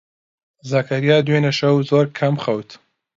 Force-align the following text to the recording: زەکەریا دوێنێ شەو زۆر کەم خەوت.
زەکەریا 0.69 1.17
دوێنێ 1.27 1.51
شەو 1.59 1.75
زۆر 1.89 2.05
کەم 2.17 2.35
خەوت. 2.43 2.69